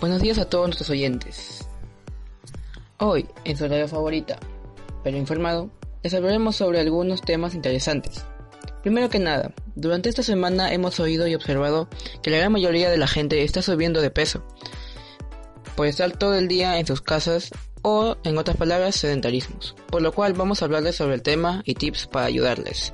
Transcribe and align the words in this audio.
Buenos 0.00 0.22
días 0.22 0.38
a 0.38 0.44
todos 0.44 0.68
nuestros 0.68 0.90
oyentes. 0.90 1.66
Hoy, 2.98 3.26
en 3.42 3.56
su 3.56 3.66
radio 3.66 3.88
favorita, 3.88 4.38
pero 5.02 5.16
informado, 5.16 5.72
les 6.04 6.14
hablaremos 6.14 6.54
sobre 6.54 6.78
algunos 6.78 7.20
temas 7.20 7.52
interesantes. 7.56 8.24
Primero 8.84 9.08
que 9.08 9.18
nada, 9.18 9.52
durante 9.74 10.08
esta 10.08 10.22
semana 10.22 10.72
hemos 10.72 11.00
oído 11.00 11.26
y 11.26 11.34
observado 11.34 11.88
que 12.22 12.30
la 12.30 12.38
gran 12.38 12.52
mayoría 12.52 12.90
de 12.90 12.96
la 12.96 13.08
gente 13.08 13.42
está 13.42 13.60
subiendo 13.60 14.00
de 14.00 14.12
peso 14.12 14.44
por 15.74 15.88
estar 15.88 16.16
todo 16.16 16.36
el 16.36 16.46
día 16.46 16.78
en 16.78 16.86
sus 16.86 17.00
casas 17.00 17.50
o, 17.82 18.16
en 18.22 18.38
otras 18.38 18.56
palabras, 18.56 18.94
sedentarismos, 18.94 19.74
por 19.88 20.00
lo 20.00 20.12
cual 20.12 20.32
vamos 20.32 20.62
a 20.62 20.66
hablarles 20.66 20.94
sobre 20.94 21.16
el 21.16 21.22
tema 21.22 21.62
y 21.64 21.74
tips 21.74 22.06
para 22.06 22.26
ayudarles. 22.26 22.92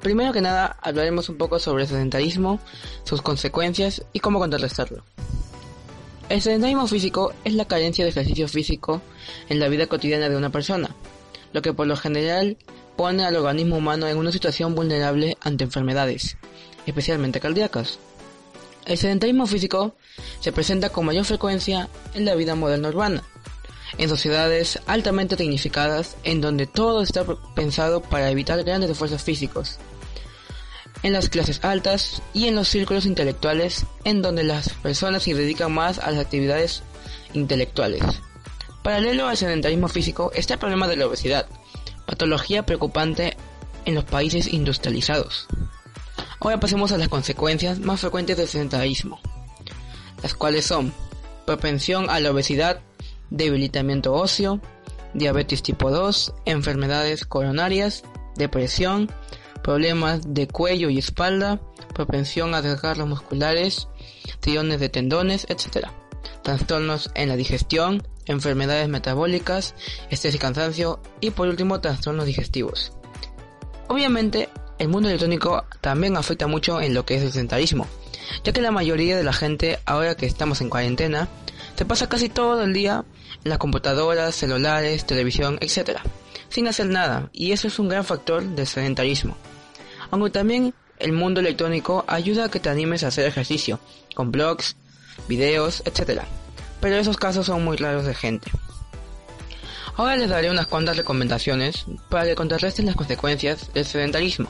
Primero 0.00 0.32
que 0.32 0.40
nada, 0.40 0.78
hablaremos 0.82 1.28
un 1.28 1.36
poco 1.36 1.58
sobre 1.58 1.82
el 1.82 1.88
sedentarismo, 1.88 2.60
sus 3.02 3.22
consecuencias 3.22 4.06
y 4.12 4.20
cómo 4.20 4.38
contrarrestarlo. 4.38 5.02
El 6.30 6.40
sedentarismo 6.40 6.86
físico 6.86 7.34
es 7.42 7.54
la 7.54 7.64
carencia 7.64 8.04
de 8.04 8.12
ejercicio 8.12 8.46
físico 8.46 9.02
en 9.48 9.58
la 9.58 9.66
vida 9.66 9.88
cotidiana 9.88 10.28
de 10.28 10.36
una 10.36 10.50
persona, 10.50 10.94
lo 11.52 11.60
que 11.60 11.72
por 11.72 11.88
lo 11.88 11.96
general 11.96 12.56
pone 12.96 13.24
al 13.24 13.34
organismo 13.34 13.78
humano 13.78 14.06
en 14.06 14.16
una 14.16 14.30
situación 14.30 14.76
vulnerable 14.76 15.36
ante 15.40 15.64
enfermedades, 15.64 16.36
especialmente 16.86 17.40
cardíacas. 17.40 17.98
El 18.86 18.96
sedentarismo 18.96 19.48
físico 19.48 19.96
se 20.38 20.52
presenta 20.52 20.90
con 20.90 21.04
mayor 21.04 21.24
frecuencia 21.24 21.88
en 22.14 22.24
la 22.24 22.36
vida 22.36 22.54
moderna 22.54 22.90
urbana, 22.90 23.24
en 23.98 24.08
sociedades 24.08 24.78
altamente 24.86 25.36
tecnificadas 25.36 26.16
en 26.22 26.40
donde 26.40 26.68
todo 26.68 27.02
está 27.02 27.24
pensado 27.56 28.02
para 28.02 28.30
evitar 28.30 28.62
grandes 28.62 28.90
esfuerzos 28.90 29.24
físicos, 29.24 29.78
en 31.02 31.12
las 31.12 31.28
clases 31.28 31.60
altas 31.64 32.22
y 32.34 32.46
en 32.46 32.54
los 32.54 32.68
círculos 32.68 33.06
intelectuales 33.06 33.86
en 34.04 34.22
donde 34.22 34.44
las 34.44 34.70
personas 34.70 35.22
se 35.22 35.34
dedican 35.34 35.72
más 35.72 35.98
a 35.98 36.10
las 36.10 36.20
actividades 36.20 36.82
intelectuales. 37.32 38.02
Paralelo 38.82 39.28
al 39.28 39.36
sedentarismo 39.36 39.88
físico 39.88 40.30
está 40.34 40.54
el 40.54 40.60
problema 40.60 40.88
de 40.88 40.96
la 40.96 41.06
obesidad, 41.06 41.46
patología 42.06 42.64
preocupante 42.64 43.36
en 43.84 43.94
los 43.94 44.04
países 44.04 44.52
industrializados. 44.52 45.46
Ahora 46.40 46.58
pasemos 46.58 46.92
a 46.92 46.98
las 46.98 47.08
consecuencias 47.08 47.78
más 47.80 48.00
frecuentes 48.00 48.36
del 48.36 48.48
sedentarismo, 48.48 49.20
las 50.22 50.34
cuales 50.34 50.64
son 50.64 50.92
propensión 51.46 52.08
a 52.08 52.20
la 52.20 52.30
obesidad, 52.30 52.80
debilitamiento 53.28 54.14
óseo, 54.14 54.60
diabetes 55.12 55.62
tipo 55.62 55.90
2, 55.90 56.34
enfermedades 56.46 57.24
coronarias, 57.24 58.04
depresión, 58.36 59.10
problemas 59.62 60.34
de 60.34 60.48
cuello 60.48 60.90
y 60.90 60.98
espalda, 60.98 61.60
propensión 61.94 62.54
a 62.54 62.62
desgarros 62.62 63.08
musculares, 63.08 63.88
tiriones 64.40 64.80
de 64.80 64.88
tendones, 64.88 65.46
etc. 65.48 65.88
Trastornos 66.42 67.10
en 67.14 67.28
la 67.28 67.36
digestión, 67.36 68.02
enfermedades 68.26 68.88
metabólicas, 68.88 69.74
estrés 70.10 70.34
y 70.34 70.38
cansancio 70.38 71.00
y 71.20 71.30
por 71.30 71.48
último 71.48 71.80
trastornos 71.80 72.26
digestivos. 72.26 72.92
Obviamente, 73.88 74.48
el 74.78 74.88
mundo 74.88 75.08
electrónico 75.08 75.64
también 75.80 76.16
afecta 76.16 76.46
mucho 76.46 76.80
en 76.80 76.94
lo 76.94 77.04
que 77.04 77.16
es 77.16 77.22
el 77.22 77.32
sedentarismo, 77.32 77.86
ya 78.44 78.52
que 78.52 78.62
la 78.62 78.70
mayoría 78.70 79.16
de 79.16 79.24
la 79.24 79.32
gente, 79.32 79.78
ahora 79.84 80.14
que 80.14 80.26
estamos 80.26 80.60
en 80.60 80.70
cuarentena, 80.70 81.28
se 81.76 81.84
pasa 81.84 82.08
casi 82.08 82.28
todo 82.28 82.62
el 82.62 82.72
día 82.72 83.04
en 83.44 83.50
las 83.50 83.58
computadoras, 83.58 84.34
celulares, 84.34 85.06
televisión, 85.06 85.58
etc., 85.60 86.00
sin 86.50 86.68
hacer 86.68 86.86
nada, 86.86 87.30
y 87.32 87.52
eso 87.52 87.68
es 87.68 87.78
un 87.78 87.88
gran 87.88 88.04
factor 88.04 88.42
del 88.44 88.66
sedentarismo 88.66 89.36
aunque 90.10 90.30
también 90.30 90.74
el 90.98 91.12
mundo 91.12 91.40
electrónico 91.40 92.04
ayuda 92.06 92.46
a 92.46 92.50
que 92.50 92.60
te 92.60 92.68
animes 92.68 93.04
a 93.04 93.08
hacer 93.08 93.26
ejercicio, 93.26 93.80
con 94.14 94.30
blogs, 94.30 94.76
videos, 95.28 95.82
etc. 95.86 96.22
Pero 96.80 96.96
esos 96.96 97.16
casos 97.16 97.46
son 97.46 97.64
muy 97.64 97.76
raros 97.76 98.04
de 98.04 98.14
gente. 98.14 98.50
Ahora 99.96 100.16
les 100.16 100.30
daré 100.30 100.50
unas 100.50 100.66
cuantas 100.66 100.96
recomendaciones 100.96 101.84
para 102.08 102.24
que 102.24 102.34
contrarresten 102.34 102.86
las 102.86 102.96
consecuencias 102.96 103.72
del 103.72 103.84
sedentarismo. 103.84 104.48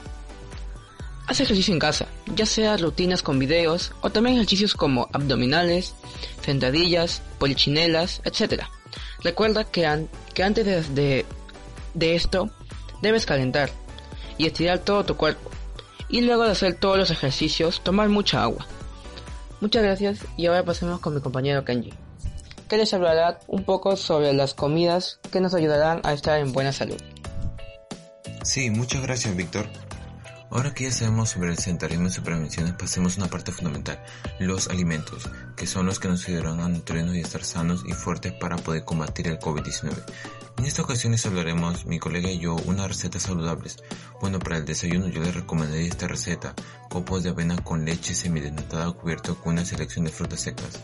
Haz 1.27 1.41
ejercicio 1.41 1.73
en 1.73 1.81
casa, 1.81 2.07
ya 2.35 2.47
sea 2.47 2.77
rutinas 2.77 3.23
con 3.23 3.39
videos 3.39 3.93
o 4.01 4.11
también 4.11 4.37
ejercicios 4.37 4.75
como 4.75 5.09
abdominales, 5.13 5.95
sentadillas, 6.45 7.23
polichinelas, 7.39 8.21
etc. 8.25 8.65
Recuerda 9.23 9.65
que, 9.65 9.87
antes 9.87 10.67
de, 10.67 10.83
de 10.83 11.27
esto 11.99 12.51
debes 13.03 13.27
calentar 13.27 13.71
y 14.39 14.47
estirar 14.47 14.79
todo 14.79 15.05
tu 15.05 15.17
cuerpo. 15.17 15.51
Y 16.09 16.23
luego 16.23 16.45
de 16.45 16.53
hacer 16.53 16.75
todos 16.75 16.99
los 16.99 17.11
ejercicios, 17.11 17.83
tomar 17.83 18.09
mucha 18.09 18.43
agua. 18.43 18.67
Muchas 19.61 19.83
gracias 19.83 20.21
y 20.37 20.47
ahora 20.47 20.65
pasemos 20.65 21.01
con 21.01 21.15
mi 21.15 21.21
compañero 21.21 21.65
Kenji, 21.65 21.93
que 22.69 22.79
les 22.79 22.93
hablará 22.95 23.39
un 23.47 23.65
poco 23.65 23.97
sobre 23.97 24.33
las 24.33 24.55
comidas 24.55 25.21
que 25.31 25.41
nos 25.41 25.55
ayudarán 25.55 26.01
a 26.03 26.13
estar 26.13 26.41
en 26.41 26.53
buena 26.53 26.73
salud. 26.73 27.01
Sí, 28.43 28.71
muchas 28.71 29.03
gracias 29.03 29.37
Víctor. 29.37 29.67
Ahora 30.51 30.75
que 30.75 30.85
ya 30.85 30.93
sabemos 30.93 31.31
sobre 31.31 31.51
el 31.51 31.59
sedentarismo 31.59 32.09
y 32.09 32.11
sus 32.11 32.25
prevenciones, 32.25 32.75
pasemos 32.75 33.17
a 33.17 33.21
una 33.21 33.31
parte 33.31 33.53
fundamental, 33.53 34.03
los 34.41 34.67
alimentos, 34.67 35.31
que 35.57 35.69
son 35.69 35.87
los 35.87 36.01
que 36.01 36.09
nos 36.09 36.27
ayudarán 36.27 36.59
a 36.59 36.69
nutrirnos 36.69 37.15
y 37.15 37.21
estar 37.21 37.45
sanos 37.45 37.85
y 37.87 37.93
fuertes 37.93 38.33
para 38.33 38.57
poder 38.57 38.85
combatir 38.85 39.29
el 39.29 39.39
COVID-19. 39.39 40.03
En 40.59 40.65
esta 40.65 40.83
ocasión 40.83 41.13
les 41.13 41.25
hablaremos, 41.25 41.87
mi 41.87 42.01
colega 42.01 42.33
y 42.33 42.41
yo, 42.41 42.57
unas 42.67 42.89
recetas 42.89 43.23
saludables. 43.23 43.77
Bueno, 44.21 44.41
para 44.41 44.57
el 44.57 44.65
desayuno 44.65 45.07
yo 45.07 45.23
les 45.23 45.37
recomendaría 45.37 45.87
esta 45.87 46.09
receta, 46.09 46.55
copos 46.89 47.23
de 47.23 47.31
avena 47.31 47.57
con 47.57 47.85
leche 47.85 48.13
semidesnatada 48.13 48.91
cubierto 48.91 49.41
con 49.41 49.53
una 49.53 49.65
selección 49.65 50.05
de 50.05 50.11
frutas 50.11 50.41
secas. 50.41 50.81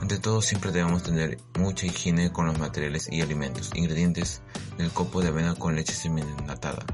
Ante 0.00 0.18
todo 0.18 0.42
siempre 0.42 0.72
debemos 0.72 1.04
tener 1.04 1.38
mucha 1.56 1.86
higiene 1.86 2.32
con 2.32 2.46
los 2.46 2.58
materiales 2.58 3.08
y 3.10 3.20
alimentos. 3.20 3.70
Ingredientes 3.74 4.42
del 4.76 4.90
copo 4.90 5.22
de 5.22 5.28
avena 5.28 5.54
con 5.54 5.76
leche 5.76 5.94
semidesnatada. 5.94 6.84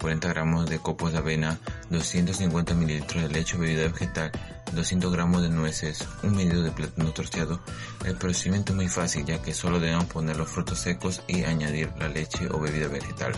40 0.00 0.28
gramos 0.28 0.68
de 0.68 0.78
copos 0.78 1.12
de 1.12 1.18
avena, 1.18 1.58
250 1.90 2.74
mililitros 2.74 3.22
de 3.22 3.28
leche 3.28 3.56
o 3.56 3.60
bebida 3.60 3.88
vegetal, 3.88 4.30
200 4.72 5.12
gramos 5.12 5.42
de 5.42 5.48
nueces, 5.48 6.06
un 6.22 6.36
medio 6.36 6.62
de 6.62 6.70
plátano 6.70 7.10
torciado. 7.12 7.60
El 8.04 8.16
procedimiento 8.16 8.72
es 8.72 8.76
muy 8.76 8.88
fácil 8.88 9.24
ya 9.24 9.40
que 9.42 9.54
solo 9.54 9.80
debemos 9.80 10.04
poner 10.06 10.36
los 10.36 10.48
frutos 10.48 10.78
secos 10.78 11.22
y 11.26 11.44
añadir 11.44 11.90
la 11.98 12.08
leche 12.08 12.48
o 12.50 12.58
bebida 12.58 12.88
vegetal. 12.88 13.32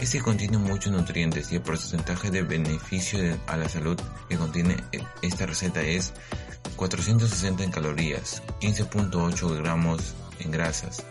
Este 0.00 0.20
contiene 0.20 0.58
muchos 0.58 0.92
nutrientes 0.92 1.52
y 1.52 1.56
el 1.56 1.62
porcentaje 1.62 2.30
de 2.30 2.42
beneficio 2.42 3.20
a 3.46 3.56
la 3.56 3.68
salud 3.68 3.98
que 4.28 4.36
contiene 4.36 4.76
esta 5.22 5.46
receta 5.46 5.80
es 5.82 6.12
460 6.76 7.62
en 7.62 7.70
calorías, 7.70 8.42
15.8 8.60 9.56
gramos 9.58 10.14
en 10.40 10.50
grasas, 10.50 11.04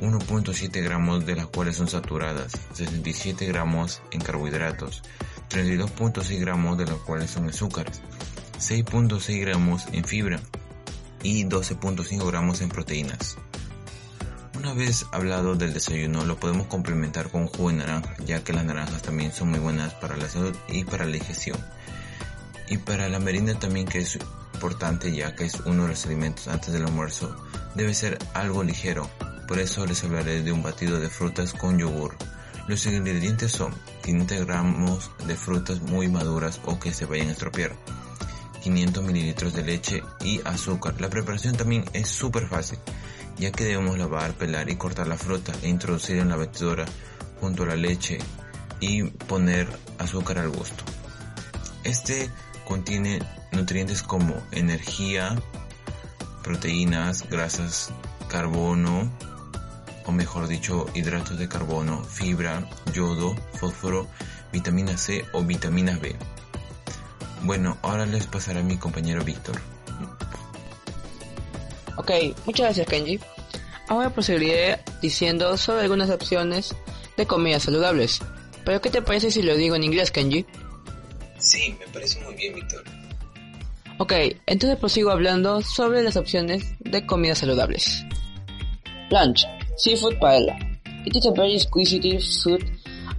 1.7 0.00 0.82
gramos 0.82 1.24
de 1.24 1.36
las 1.36 1.46
cuales 1.46 1.76
son 1.76 1.88
saturadas, 1.88 2.52
67 2.74 3.46
gramos 3.46 4.02
en 4.10 4.20
carbohidratos, 4.20 5.02
32.6 5.50 6.40
gramos 6.40 6.78
de 6.78 6.86
los 6.86 7.00
cuales 7.00 7.30
son 7.30 7.48
azúcares, 7.48 8.00
6.6 8.58 9.40
gramos 9.40 9.84
en 9.92 10.04
fibra 10.04 10.40
y 11.22 11.44
12.5 11.44 12.26
gramos 12.26 12.60
en 12.60 12.68
proteínas. 12.68 13.36
Una 14.56 14.72
vez 14.74 15.06
hablado 15.12 15.54
del 15.54 15.74
desayuno, 15.74 16.24
lo 16.24 16.40
podemos 16.40 16.66
complementar 16.66 17.30
con 17.30 17.46
jugo 17.46 17.70
de 17.70 17.76
naranja, 17.76 18.14
ya 18.24 18.42
que 18.42 18.52
las 18.52 18.64
naranjas 18.64 19.02
también 19.02 19.32
son 19.32 19.50
muy 19.50 19.60
buenas 19.60 19.94
para 19.94 20.16
la 20.16 20.28
salud 20.28 20.56
y 20.68 20.84
para 20.84 21.04
la 21.04 21.12
digestión. 21.12 21.58
Y 22.68 22.78
para 22.78 23.08
la 23.08 23.18
merienda 23.18 23.58
también 23.58 23.86
que 23.86 23.98
es 23.98 24.18
importante, 24.54 25.14
ya 25.14 25.36
que 25.36 25.44
es 25.44 25.60
uno 25.60 25.82
de 25.84 25.90
los 25.90 26.06
alimentos 26.06 26.48
antes 26.48 26.72
del 26.72 26.84
almuerzo, 26.84 27.36
debe 27.74 27.94
ser 27.94 28.18
algo 28.34 28.64
ligero. 28.64 29.08
Por 29.46 29.58
eso 29.58 29.86
les 29.86 30.02
hablaré 30.02 30.42
de 30.42 30.52
un 30.52 30.62
batido 30.62 30.98
de 30.98 31.08
frutas 31.08 31.52
con 31.52 31.78
yogur. 31.78 32.16
Los 32.66 32.84
ingredientes 32.86 33.52
son 33.52 33.72
500 34.02 34.44
gramos 34.44 35.10
de 35.26 35.36
frutas 35.36 35.80
muy 35.80 36.08
maduras 36.08 36.60
o 36.64 36.80
que 36.80 36.92
se 36.92 37.06
vayan 37.06 37.28
a 37.28 37.32
estropear, 37.32 37.76
500 38.62 39.04
mililitros 39.04 39.52
de 39.54 39.62
leche 39.62 40.02
y 40.24 40.40
azúcar. 40.44 41.00
La 41.00 41.10
preparación 41.10 41.56
también 41.56 41.84
es 41.92 42.08
súper 42.08 42.48
fácil, 42.48 42.78
ya 43.38 43.52
que 43.52 43.64
debemos 43.64 43.96
lavar, 43.98 44.32
pelar 44.34 44.68
y 44.68 44.76
cortar 44.76 45.06
la 45.06 45.16
fruta 45.16 45.52
e 45.62 45.68
introducir 45.68 46.16
en 46.16 46.28
la 46.28 46.36
batidora 46.36 46.86
junto 47.40 47.62
a 47.62 47.66
la 47.66 47.76
leche 47.76 48.18
y 48.80 49.04
poner 49.04 49.68
azúcar 49.98 50.38
al 50.38 50.48
gusto. 50.48 50.82
Este 51.84 52.30
contiene 52.66 53.20
nutrientes 53.52 54.02
como 54.02 54.34
energía, 54.50 55.40
proteínas, 56.42 57.28
grasas, 57.30 57.92
carbono, 58.28 59.08
o 60.06 60.12
mejor 60.12 60.46
dicho, 60.46 60.86
hidratos 60.94 61.38
de 61.38 61.48
carbono, 61.48 62.02
fibra, 62.04 62.68
yodo, 62.94 63.34
fósforo, 63.54 64.06
vitamina 64.52 64.96
C 64.96 65.24
o 65.32 65.42
vitamina 65.42 65.98
B. 65.98 66.14
Bueno, 67.42 67.76
ahora 67.82 68.06
les 68.06 68.26
pasaré 68.26 68.60
a 68.60 68.62
mi 68.62 68.76
compañero 68.76 69.24
Víctor. 69.24 69.60
Ok, 71.96 72.10
muchas 72.44 72.66
gracias 72.66 72.86
Kenji. 72.86 73.20
Ahora 73.88 74.10
proseguiré 74.10 74.80
diciendo 75.00 75.56
sobre 75.56 75.82
algunas 75.82 76.10
opciones 76.10 76.74
de 77.16 77.26
comidas 77.26 77.64
saludables. 77.64 78.20
Pero 78.64 78.80
¿qué 78.80 78.90
te 78.90 79.02
parece 79.02 79.30
si 79.30 79.42
lo 79.42 79.56
digo 79.56 79.76
en 79.76 79.84
inglés, 79.84 80.10
Kenji? 80.10 80.44
Sí, 81.38 81.76
me 81.78 81.86
parece 81.88 82.20
muy 82.20 82.34
bien, 82.34 82.54
Víctor. 82.54 82.82
Ok, 83.98 84.12
entonces 84.46 84.78
prosigo 84.78 85.10
hablando 85.10 85.62
sobre 85.62 86.02
las 86.02 86.16
opciones 86.16 86.64
de 86.80 87.06
comidas 87.06 87.38
saludables. 87.38 88.04
Lunch, 89.10 89.46
seafood 89.76 90.18
paella. 90.20 90.56
It 91.06 91.16
is 91.16 91.26
a 91.26 91.32
very 91.32 91.54
exquisite 91.54 92.22
food 92.42 92.70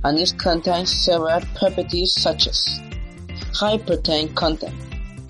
and 0.03 0.19
it 0.19 0.33
contains 0.37 0.91
several 0.91 1.41
properties 1.55 2.13
such 2.13 2.47
as 2.47 2.79
high 3.53 3.77
protein 3.77 4.33
content, 4.33 4.75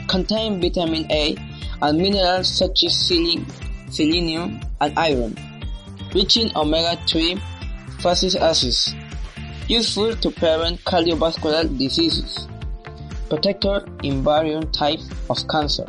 contain 0.07 0.61
vitamin 0.61 1.05
A 1.11 1.35
and 1.81 1.97
minerals 1.97 2.47
such 2.47 2.83
as 2.85 2.97
selenium 2.97 4.59
and 4.81 4.97
iron, 4.97 5.37
rich 6.13 6.37
in 6.37 6.51
omega-3 6.55 7.39
fatty 7.99 8.37
acids, 8.39 8.95
useful 9.67 10.15
to 10.15 10.31
prevent 10.31 10.81
cardiovascular 10.85 11.77
diseases, 11.77 12.47
protector 13.29 13.85
in 14.03 14.23
various 14.23 14.65
types 14.71 15.09
of 15.29 15.47
cancer. 15.47 15.85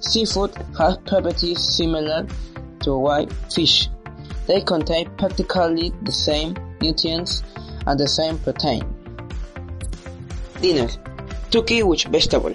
Seafood 0.00 0.54
has 0.78 0.96
properties 0.98 1.60
similar 1.60 2.26
to 2.80 2.96
white 2.96 3.32
fish. 3.52 3.88
They 4.46 4.60
contain 4.60 5.10
practically 5.16 5.92
the 6.02 6.12
same 6.12 6.54
nutrients 6.80 7.42
and 7.86 7.98
the 7.98 8.06
same 8.06 8.38
protein. 8.38 8.84
Dinner. 10.60 10.88
Turkey 11.50 11.82
with 11.82 12.04
vegetable. 12.04 12.54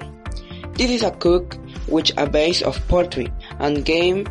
This 0.74 0.92
is 0.92 1.04
a 1.04 1.12
cook 1.12 1.58
with 1.88 2.12
a 2.18 2.30
base 2.30 2.62
of 2.62 2.80
poultry 2.88 3.32
and 3.60 3.86
game 3.86 4.26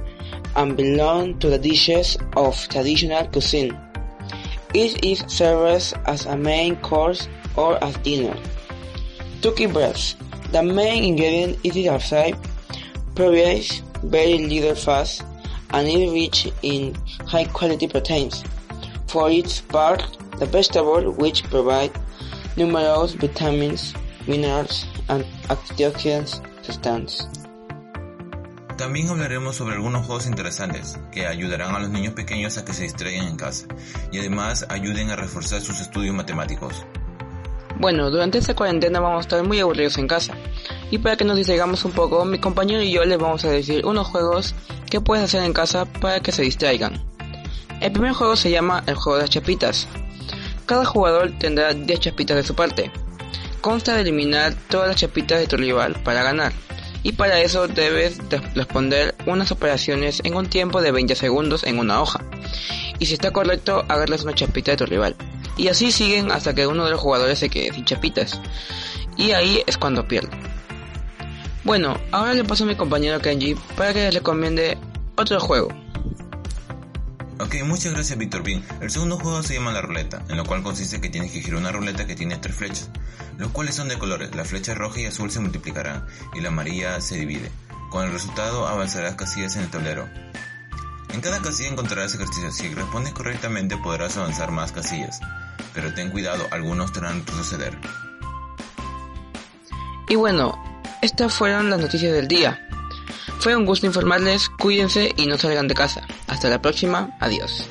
and 0.57 0.77
belong 0.77 1.39
to 1.39 1.51
the 1.51 1.59
dishes 1.59 2.17
of 2.37 2.57
traditional 2.69 3.27
cuisine. 3.27 3.79
It 4.75 5.05
is 5.05 5.25
served 5.29 5.95
as 6.07 6.27
a 6.27 6.37
main 6.37 6.77
course 6.77 7.29
or 7.57 7.83
as 7.85 7.97
dinner. 7.99 8.37
Turkey 9.43 9.67
breast. 9.67 10.17
The 10.53 10.63
main 10.63 11.05
ingredient 11.05 11.59
is 11.65 11.77
a 11.77 11.91
outside, 11.91 12.37
provides 13.15 13.83
very 14.03 14.39
little 14.39 14.75
fat 14.75 15.23
and 15.73 15.89
is 15.89 16.13
rich 16.13 16.53
in 16.63 16.95
high 17.27 17.45
quality 17.45 17.89
proteins. 17.89 18.45
For 19.07 19.31
its 19.31 19.61
part, 19.61 20.03
the 20.39 20.47
vegetable 20.47 21.13
which 21.13 21.45
provide 21.45 21.93
numerous 22.57 23.15
vitamins, 23.15 23.95
minerals 24.27 24.87
and 25.09 25.25
antioxidant 25.49 26.41
substances. 26.63 27.27
También 28.77 29.11
hablaremos 29.11 29.57
sobre 29.57 29.75
algunos 29.75 30.07
juegos 30.07 30.27
interesantes 30.27 30.99
que 31.13 31.27
ayudarán 31.27 31.75
a 31.75 31.81
los 31.81 31.91
niños 31.91 32.15
pequeños 32.15 32.57
a 32.57 32.65
que 32.65 32.73
se 32.73 32.85
distraigan 32.85 33.27
en 33.27 33.37
casa 33.37 33.67
y 34.11 34.19
además 34.19 34.65
ayuden 34.71 35.11
a 35.11 35.17
reforzar 35.17 35.61
sus 35.61 35.81
estudios 35.81 36.15
matemáticos. 36.15 36.87
Bueno, 37.79 38.11
durante 38.11 38.39
esta 38.39 38.55
cuarentena 38.55 39.01
vamos 39.01 39.19
a 39.19 39.21
estar 39.21 39.47
muy 39.47 39.61
aburridos 39.61 39.99
en 39.99 40.09
casa 40.09 40.35
y 40.91 40.99
para 40.99 41.17
que 41.17 41.25
nos 41.25 41.37
distraigamos 41.37 41.85
un 41.85 41.93
poco, 41.93 42.25
mi 42.25 42.39
compañero 42.39 42.83
y 42.83 42.93
yo 42.93 43.05
les 43.05 43.19
vamos 43.19 43.45
a 43.45 43.51
decir 43.51 43.87
unos 43.87 44.09
juegos 44.09 44.55
que 44.91 45.01
puedes 45.01 45.25
hacer 45.25 45.45
en 45.45 45.53
casa 45.53 45.85
para 45.85 46.21
que 46.21 46.33
se 46.33 46.43
distraigan. 46.43 47.01
El 47.81 47.93
primer 47.93 48.13
juego 48.13 48.37
se 48.37 48.51
llama 48.51 48.83
el 48.87 48.95
juego 48.95 49.17
de 49.17 49.23
las 49.23 49.31
chapitas. 49.31 49.89
Cada 50.67 50.85
jugador 50.85 51.33
tendrá 51.39 51.73
10 51.73 52.01
chapitas 52.01 52.37
de 52.37 52.43
su 52.43 52.55
parte. 52.55 52.91
Consta 53.61 53.95
de 53.95 54.03
eliminar 54.03 54.55
todas 54.69 54.89
las 54.89 54.97
chapitas 54.97 55.39
de 55.39 55.47
tu 55.47 55.57
rival 55.57 55.95
para 56.05 56.23
ganar. 56.23 56.53
Y 57.03 57.13
para 57.13 57.41
eso 57.41 57.69
debes 57.69 58.19
responder 58.55 59.15
unas 59.27 59.51
operaciones 59.53 60.21
en 60.25 60.35
un 60.35 60.49
tiempo 60.49 60.83
de 60.83 60.93
20 60.93 61.15
segundos 61.15 61.65
en 61.65 61.79
una 61.79 62.03
hoja. 62.03 62.21
Y 62.99 63.07
si 63.07 63.15
está 63.15 63.33
correcto, 63.33 63.85
agarras 63.89 64.25
una 64.25 64.35
chapita 64.35 64.73
de 64.73 64.77
tu 64.77 64.87
rival. 64.87 65.17
Y 65.57 65.69
así 65.69 65.93
siguen 65.93 66.31
hasta 66.31 66.55
que 66.55 66.67
uno 66.67 66.85
de 66.85 66.91
los 66.91 67.01
jugadores 67.01 67.39
se 67.39 67.49
quede 67.49 67.73
sin 67.73 67.85
chapitas. 67.85 68.41
Y 69.17 69.33
ahí 69.33 69.63
es 69.67 69.79
cuando 69.79 70.07
pierde. 70.07 70.50
Bueno, 71.71 71.97
ahora 72.11 72.35
le 72.35 72.43
paso 72.43 72.65
a 72.65 72.67
mi 72.67 72.75
compañero 72.75 73.21
Kenji 73.21 73.55
para 73.77 73.93
que 73.93 74.01
les 74.01 74.13
recomiende 74.13 74.77
otro 75.17 75.39
juego. 75.39 75.69
Ok, 77.39 77.63
muchas 77.65 77.93
gracias 77.93 78.19
Víctor 78.19 78.43
Bien. 78.43 78.65
El 78.81 78.91
segundo 78.91 79.17
juego 79.17 79.41
se 79.45 79.55
llama 79.55 79.71
la 79.71 79.81
ruleta, 79.81 80.21
en 80.29 80.37
lo 80.37 80.45
cual 80.45 80.65
consiste 80.65 81.01
que 81.01 81.11
tienes 81.11 81.31
que 81.31 81.41
girar 81.41 81.61
una 81.61 81.71
ruleta 81.71 82.09
que 82.09 82.17
tiene 82.17 82.39
tres 82.39 82.57
flechas, 82.57 82.91
los 83.39 83.53
cuales 83.53 83.77
son 83.77 83.87
de 83.87 83.97
colores. 84.01 84.35
La 84.35 84.45
flecha 84.45 84.75
roja 84.75 84.99
y 84.99 85.05
azul 85.07 85.31
se 85.31 85.39
multiplicarán 85.39 86.05
y 86.35 86.41
la 86.41 86.49
amarilla 86.49 87.01
se 87.01 87.19
divide. 87.19 87.53
Con 87.89 88.05
el 88.05 88.11
resultado 88.11 88.67
avanzarás 88.67 89.15
casillas 89.15 89.55
en 89.55 89.63
el 89.63 89.71
tablero. 89.71 90.09
En 91.15 91.21
cada 91.21 91.41
casilla 91.41 91.71
encontrarás 91.71 92.13
ejercicios. 92.17 92.57
Si 92.57 92.75
respondes 92.75 93.13
correctamente 93.13 93.77
podrás 93.77 94.17
avanzar 94.17 94.51
más 94.51 94.73
casillas, 94.73 95.21
pero 95.73 95.95
ten 95.95 96.11
cuidado, 96.11 96.49
algunos 96.51 96.93
te 96.93 96.99
harán 96.99 97.21
retroceder. 97.21 97.79
Y 100.09 100.17
bueno, 100.17 100.61
estas 101.03 101.33
fueron 101.33 101.71
las 101.71 101.81
noticias 101.81 102.13
del 102.13 102.29
día. 102.29 102.61
Fue 103.41 103.57
un 103.57 103.65
gusto 103.65 103.87
informarles, 103.87 104.49
cuídense 104.49 105.13
y 105.17 105.27
no 105.27 105.39
salgan 105.39 105.69
de 105.69 105.75
casa. 105.75 106.07
Hasta 106.27 106.51
la 106.51 106.61
próxima, 106.61 107.17
adiós. 107.21 107.69